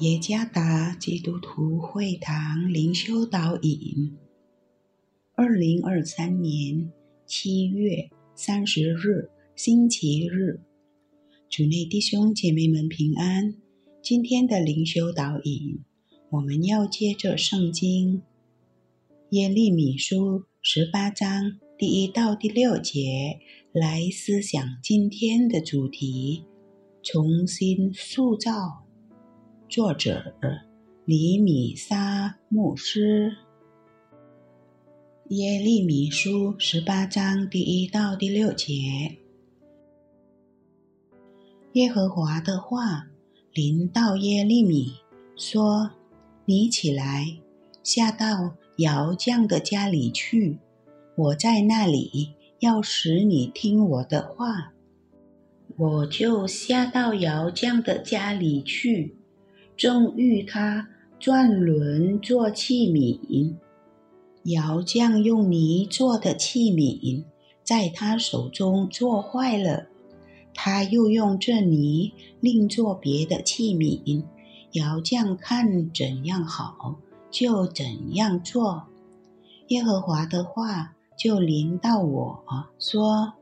[0.00, 4.14] 耶加达基督徒会堂灵修导引，
[5.34, 6.92] 二零二三年
[7.24, 10.60] 七月三十日，星期日，
[11.48, 13.54] 主内弟兄姐妹们平安。
[14.02, 15.78] 今天的灵修导引，
[16.28, 18.20] 我们要借着圣经
[19.30, 23.40] 耶利米书十八章第一到第六节
[23.72, 26.44] 来思想今天的主题：
[27.02, 28.85] 重新塑造。
[29.68, 30.32] 作者
[31.04, 33.36] 李米沙牧师，
[35.28, 39.16] 耶利米书十八章第一到第六节，
[41.72, 43.08] 耶和华的话
[43.52, 44.94] 临到耶利米
[45.36, 45.90] 说
[46.46, 47.36] ：“你起来，
[47.82, 50.58] 下到窑匠的家里去，
[51.16, 54.72] 我在那里要使你听我的话。
[55.76, 59.16] 我就下到窑匠的家里去。”
[59.76, 60.88] 正欲他
[61.20, 63.54] 转轮做器皿，
[64.44, 67.24] 窑匠用泥做的器皿
[67.62, 69.88] 在他手中做坏了，
[70.54, 74.24] 他又用这泥另做别的器皿。
[74.72, 76.96] 窑匠看怎样好，
[77.30, 78.84] 就怎样做。
[79.68, 82.44] 耶和华的话就临到我
[82.78, 83.34] 说：“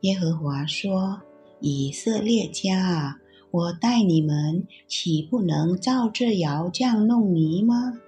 [0.00, 1.20] 耶和华说，
[1.60, 3.18] 以色列家啊。”
[3.54, 8.00] 我带你们，岂不能照这窑匠弄泥吗？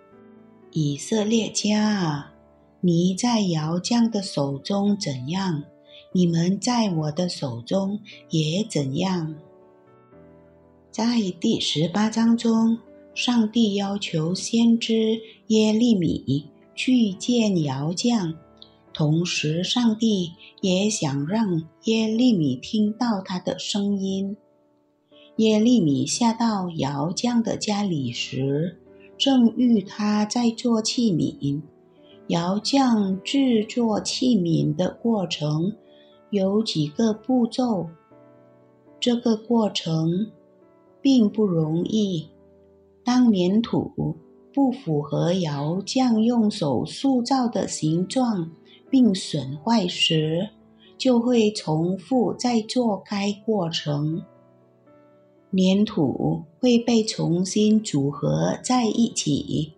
[0.72, 2.32] 以色列家啊，
[2.80, 5.62] 泥在窑匠的手中怎样，
[6.10, 9.36] 你们在我的手中也怎样。
[10.90, 12.78] 在第十八章中，
[13.14, 18.34] 上帝要求先知耶利米去见窑匠，
[18.92, 24.36] 同时，上帝也想让耶利米听到他的声音。
[25.36, 28.78] 耶利米下到窑匠的家里时，
[29.18, 31.60] 正遇他在做器皿。
[32.28, 35.76] 窑匠制作器皿的过程
[36.30, 37.88] 有几个步骤，
[38.98, 40.32] 这个过程
[41.02, 42.30] 并不容易。
[43.04, 44.16] 当粘土
[44.54, 48.50] 不符合窑匠用手塑造的形状
[48.88, 50.48] 并损坏时，
[50.96, 54.22] 就会重复再做该过程。
[55.56, 59.72] 粘土会被重新组合在一起，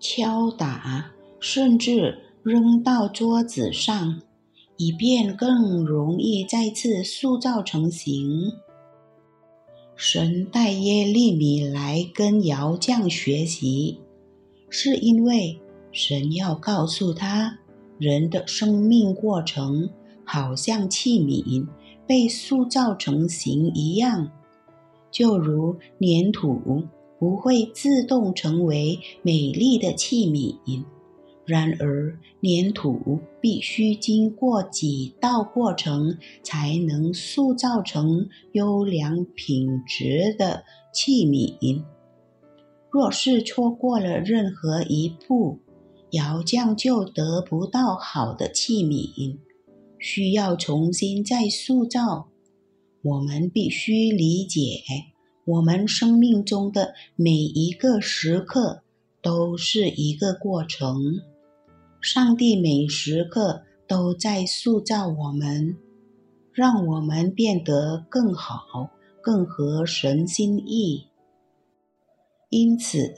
[0.00, 4.22] 敲打，甚至扔到桌子上，
[4.76, 8.52] 以便更容易再次塑造成型。
[9.94, 13.98] 神带耶利米来跟窑匠学习，
[14.70, 15.60] 是因为
[15.92, 17.58] 神要告诉他，
[17.98, 19.90] 人的生命过程
[20.24, 21.66] 好像器皿
[22.06, 24.30] 被塑造成型一样。
[25.12, 26.88] 就如粘土
[27.20, 30.82] 不会自动成为美丽的器皿，
[31.44, 41.84] 然而粘土必须经过几道过程才能塑造成优良品质的器皿。
[42.90, 45.58] 若是错过了任何一步，
[46.10, 49.38] 窑匠就得不到好的器皿，
[49.98, 52.31] 需要重新再塑造。
[53.02, 54.60] 我们必须理解，
[55.44, 58.82] 我们生命中的每一个时刻
[59.20, 61.20] 都是一个过程。
[62.00, 65.76] 上帝每时刻都在塑造我们，
[66.52, 68.90] 让我们变得更好、
[69.20, 71.06] 更合神心意。
[72.50, 73.12] 因此，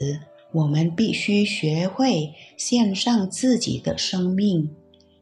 [0.51, 4.69] 我们必须学会献上自己的生命，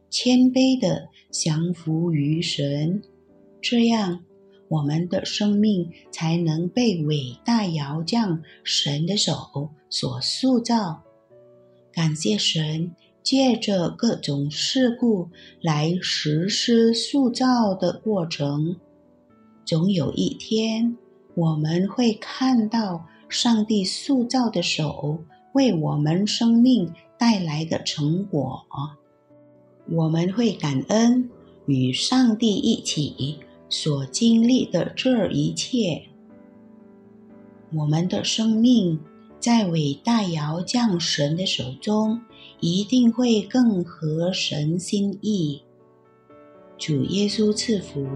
[0.08, 3.02] 谦卑地降服于神，
[3.60, 4.24] 这样。
[4.74, 11.02] 我们的生命才能被伟大窑匠神的手所塑造。
[11.92, 12.92] 感谢神，
[13.22, 15.28] 借着各种事故
[15.60, 18.76] 来实施塑造的过程。
[19.64, 20.96] 总有一天，
[21.36, 28.66] 我们会看到上帝塑造的手为我们生命带来的成果。
[29.88, 31.30] 我们会感恩
[31.66, 33.38] 与上帝一起。
[33.76, 36.04] 所经历的这一切，
[37.72, 39.00] 我们的生命
[39.40, 42.20] 在伟大尧匠神的手中，
[42.60, 45.60] 一定会更合神心意。
[46.78, 48.06] 主耶稣赐福。